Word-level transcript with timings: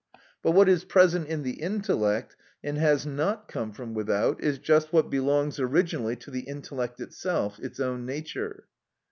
But 0.41 0.53
what 0.53 0.67
is 0.67 0.83
present 0.83 1.27
in 1.27 1.43
the 1.43 1.61
intellect, 1.61 2.35
and 2.63 2.75
has 2.79 3.05
not 3.05 3.47
come 3.47 3.71
from 3.71 3.93
without, 3.93 4.41
is 4.43 4.57
just 4.57 4.91
what 4.91 5.11
belongs 5.11 5.59
originally 5.59 6.15
to 6.15 6.31
the 6.31 6.39
intellect 6.49 6.99
itself, 6.99 7.59
its 7.59 7.79
own 7.79 8.03
nature. 8.03 8.65